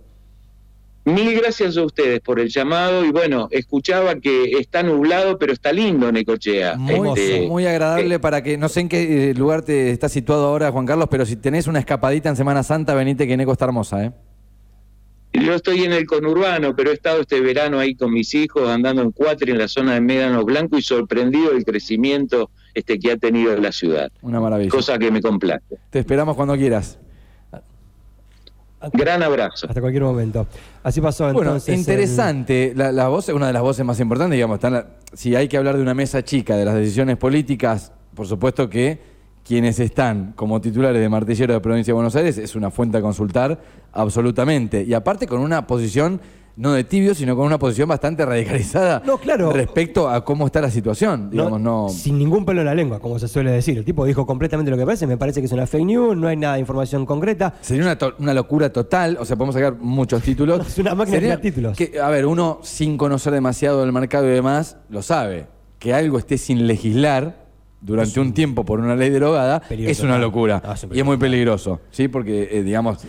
Mil 1.05 1.35
gracias 1.39 1.77
a 1.77 1.83
ustedes 1.83 2.19
por 2.19 2.39
el 2.39 2.49
llamado 2.49 3.05
y 3.05 3.11
bueno, 3.11 3.47
escuchaba 3.51 4.15
que 4.15 4.53
está 4.59 4.81
nublado, 4.81 5.37
pero 5.37 5.53
está 5.53 5.71
lindo 5.71 6.11
Necochea. 6.11 6.77
Muy, 6.77 7.09
Este, 7.09 7.47
muy 7.47 7.67
agradable 7.67 8.15
eh, 8.15 8.19
para 8.19 8.41
que, 8.41 8.57
no 8.57 8.69
sé 8.69 8.79
en 8.81 8.89
qué 8.89 9.29
eh, 9.29 9.33
lugar 9.35 9.61
te 9.61 9.91
está 9.91 10.09
situado 10.09 10.47
ahora, 10.47 10.71
Juan 10.71 10.87
Carlos, 10.87 11.07
pero 11.11 11.23
si 11.27 11.35
tenés 11.35 11.67
una 11.67 11.77
escapadita 11.77 12.29
en 12.29 12.35
Semana 12.35 12.63
Santa, 12.63 12.95
venite 12.95 13.27
que 13.27 13.37
Neco 13.37 13.51
está 13.51 13.65
hermosa, 13.65 14.03
¿eh? 14.03 14.11
Yo 15.33 15.53
estoy 15.53 15.83
en 15.83 15.91
el 15.91 16.05
conurbano, 16.07 16.75
pero 16.75 16.91
he 16.91 16.93
estado 16.93 17.21
este 17.21 17.41
verano 17.41 17.77
ahí 17.77 17.93
con 17.93 18.11
mis 18.11 18.33
hijos 18.33 18.67
andando 18.69 19.01
en 19.01 19.11
cuatro 19.11 19.51
en 19.51 19.57
la 19.57 19.67
zona 19.67 19.93
de 19.95 20.01
Médano 20.01 20.43
Blanco 20.45 20.77
y 20.77 20.81
sorprendido 20.81 21.51
del 21.51 21.65
crecimiento 21.65 22.49
este 22.73 22.97
que 22.97 23.11
ha 23.11 23.17
tenido 23.17 23.55
la 23.57 23.71
ciudad, 23.71 24.11
Una 24.21 24.39
maravilla. 24.39 24.69
cosa 24.71 24.97
que 24.97 25.11
me 25.11 25.21
complace. 25.21 25.77
Te 25.89 25.99
esperamos 25.99 26.35
cuando 26.35 26.55
quieras. 26.55 26.97
Gran 28.93 29.23
abrazo. 29.23 29.67
Hasta 29.67 29.81
cualquier 29.81 30.03
momento. 30.03 30.47
Así 30.83 31.01
pasó 31.01 31.25
Bueno, 31.33 31.51
entonces. 31.51 31.77
interesante. 31.77 32.73
La, 32.75 32.91
la 32.91 33.07
voz 33.07 33.29
es 33.29 33.35
una 33.35 33.47
de 33.47 33.53
las 33.53 33.61
voces 33.61 33.85
más 33.85 33.99
importantes, 33.99 34.35
digamos. 34.35 34.61
la- 34.63 34.87
si 35.13 35.35
hay 35.35 35.47
que 35.47 35.57
hablar 35.57 35.75
de 35.77 35.81
una 35.81 35.93
mesa 35.93 36.23
chica 36.23 36.55
de 36.57 36.65
las 36.65 36.75
decisiones 36.75 37.17
políticas, 37.17 37.91
por 38.13 38.27
supuesto 38.27 38.69
que 38.69 38.99
quienes 39.45 39.79
están 39.79 40.33
como 40.35 40.59
titulares 40.59 40.99
de 41.01 41.07
Martillero 41.07 41.53
de 41.53 41.59
Provincia 41.61 41.91
de 41.91 41.95
Buenos 41.95 42.15
Aires 42.15 42.37
es 42.37 42.55
una 42.55 42.71
fuente 42.71 42.97
a 42.97 43.01
consultar 43.01 43.59
absolutamente. 43.93 44.83
Y 44.83 44.93
aparte 44.93 45.27
con 45.27 45.39
una 45.39 45.65
posición 45.67 46.19
no 46.57 46.71
de 46.73 46.83
tibio, 46.85 47.13
sino 47.13 47.35
con 47.35 47.45
una 47.45 47.59
posición 47.59 47.89
bastante 47.89 48.25
radicalizada 48.25 49.01
No, 49.05 49.17
claro. 49.17 49.51
respecto 49.51 50.09
a 50.09 50.23
cómo 50.23 50.45
está 50.45 50.61
la 50.61 50.71
situación. 50.71 51.29
Digamos, 51.29 51.59
no, 51.59 51.89
Sin 51.89 52.17
ningún 52.17 52.45
pelo 52.45 52.61
en 52.61 52.67
la 52.67 52.75
lengua, 52.75 52.99
como 52.99 53.19
se 53.19 53.27
suele 53.27 53.51
decir. 53.51 53.77
El 53.77 53.83
tipo 53.83 54.05
dijo 54.05 54.25
completamente 54.25 54.71
lo 54.71 54.77
que 54.77 54.85
parece. 54.85 55.05
Me 55.05 55.17
parece 55.17 55.41
que 55.41 55.47
es 55.47 55.51
una 55.51 55.67
fake 55.67 55.85
news, 55.85 56.15
no 56.15 56.27
hay 56.29 56.37
nada 56.37 56.53
de 56.53 56.61
información 56.61 57.05
concreta. 57.05 57.55
Sería 57.61 57.83
una, 57.83 57.97
to- 57.97 58.15
una 58.19 58.33
locura 58.33 58.71
total, 58.71 59.17
o 59.19 59.25
sea, 59.25 59.35
podemos 59.35 59.55
sacar 59.55 59.75
muchos 59.79 60.21
títulos. 60.23 60.65
Es 60.67 60.77
una 60.77 60.95
máquina 60.95 61.15
de 61.15 61.21
Sería 61.21 61.35
crear 61.39 61.41
títulos. 61.41 61.77
que, 61.77 61.99
a 61.99 62.09
ver, 62.09 62.25
uno 62.25 62.59
sin 62.63 62.97
conocer 62.97 63.33
demasiado 63.33 63.81
del 63.81 63.91
mercado 63.91 64.25
y 64.27 64.31
demás, 64.31 64.77
lo 64.89 65.01
sabe. 65.01 65.47
Que 65.79 65.93
algo 65.93 66.17
esté 66.17 66.37
sin 66.37 66.67
legislar 66.67 67.43
durante 67.81 68.19
un 68.19 68.33
tiempo 68.33 68.63
por 68.65 68.79
una 68.79 68.95
ley 68.95 69.09
derogada 69.09 69.61
es 69.69 69.99
una 69.99 70.17
locura. 70.17 70.61
Ah, 70.65 70.73
es 70.73 70.83
un 70.85 70.95
y 70.95 70.99
es 70.99 71.05
muy 71.05 71.17
peligro. 71.17 71.51
peligroso, 71.57 71.81
¿sí? 71.91 72.07
Porque, 72.07 72.47
eh, 72.51 72.63
digamos, 72.63 72.99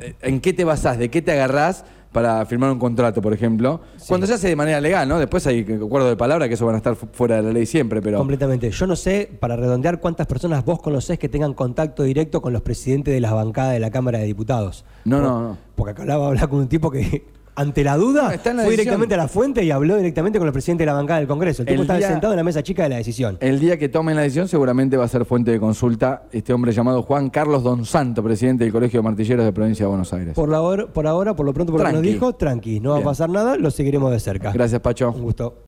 eh, 0.00 0.14
¿en 0.22 0.40
qué 0.40 0.52
te 0.52 0.64
basás? 0.64 0.98
¿De 0.98 1.08
qué 1.08 1.22
te 1.22 1.32
agarrás 1.32 1.84
para 2.12 2.44
firmar 2.46 2.70
un 2.72 2.78
contrato, 2.78 3.22
por 3.22 3.32
ejemplo? 3.32 3.80
Cuando 4.08 4.26
se 4.26 4.34
hace 4.34 4.48
de 4.48 4.56
manera 4.56 4.80
legal, 4.80 5.08
¿no? 5.08 5.18
Después 5.18 5.46
hay 5.46 5.60
acuerdos 5.60 6.10
de 6.10 6.16
palabra 6.16 6.48
que 6.48 6.54
eso 6.54 6.66
van 6.66 6.74
a 6.74 6.78
estar 6.78 6.96
fu- 6.96 7.06
fuera 7.12 7.36
de 7.36 7.42
la 7.42 7.52
ley 7.52 7.66
siempre, 7.66 8.02
pero... 8.02 8.18
Completamente. 8.18 8.70
Yo 8.70 8.86
no 8.86 8.96
sé, 8.96 9.30
para 9.38 9.54
redondear, 9.56 10.00
cuántas 10.00 10.26
personas 10.26 10.64
vos 10.64 10.80
conocés 10.82 11.18
que 11.18 11.28
tengan 11.28 11.54
contacto 11.54 12.02
directo 12.02 12.42
con 12.42 12.52
los 12.52 12.62
presidentes 12.62 13.14
de 13.14 13.20
las 13.20 13.32
bancadas 13.32 13.72
de 13.74 13.80
la 13.80 13.90
Cámara 13.90 14.18
de 14.18 14.24
Diputados. 14.24 14.84
No, 15.04 15.16
Por- 15.18 15.24
no, 15.26 15.42
no. 15.42 15.58
Porque 15.76 15.92
acá 15.92 16.02
hablaba 16.02 16.26
hablar 16.26 16.48
con 16.48 16.58
un 16.58 16.68
tipo 16.68 16.90
que, 16.90 17.24
ante 17.60 17.84
la 17.84 17.96
duda, 17.96 18.30
fue 18.38 18.70
directamente 18.70 19.14
a 19.14 19.18
la 19.18 19.28
fuente 19.28 19.62
y 19.64 19.70
habló 19.70 19.96
directamente 19.96 20.38
con 20.38 20.46
el 20.48 20.52
presidente 20.52 20.82
de 20.82 20.86
la 20.86 20.94
bancada 20.94 21.20
del 21.20 21.28
Congreso. 21.28 21.62
El 21.62 21.66
tipo 21.68 21.74
El 21.76 21.80
estaba 21.82 21.98
día- 21.98 22.08
sentado 22.08 22.32
en 22.32 22.36
la 22.38 22.44
mesa 22.44 22.62
chica 22.62 22.82
de 22.84 22.88
la 22.88 22.96
decisión. 22.96 23.36
El 23.40 23.60
día 23.60 23.78
que 23.78 23.88
tomen 23.88 24.16
la 24.16 24.22
decisión 24.22 24.48
seguramente 24.48 24.96
va 24.96 25.04
a 25.04 25.08
ser 25.08 25.24
fuente 25.24 25.50
de 25.50 25.60
consulta 25.60 26.22
este 26.32 26.52
hombre 26.52 26.72
llamado 26.72 27.02
Juan 27.02 27.30
Carlos 27.30 27.62
Don 27.62 27.84
Santo, 27.84 28.22
presidente 28.22 28.64
del 28.64 28.72
Colegio 28.72 29.00
de 29.00 29.04
Martilleros 29.04 29.44
de 29.44 29.52
Provincia 29.52 29.84
de 29.84 29.88
Buenos 29.88 30.12
Aires. 30.12 30.34
Por, 30.34 30.48
la 30.48 30.60
hora, 30.62 30.86
por 30.86 31.06
ahora, 31.06 31.34
por 31.36 31.46
lo 31.46 31.52
pronto, 31.54 31.72
por 31.72 31.80
lo 31.82 31.86
que 31.86 31.92
nos 31.92 32.02
dijo, 32.02 32.34
tranqui, 32.34 32.80
no 32.80 32.90
va 32.90 32.98
a 32.98 33.02
pasar 33.02 33.28
nada, 33.30 33.56
lo 33.56 33.70
seguiremos 33.70 34.10
de 34.10 34.20
cerca. 34.20 34.52
Gracias, 34.52 34.80
Pacho. 34.80 35.10
Un 35.10 35.22
gusto. 35.22 35.54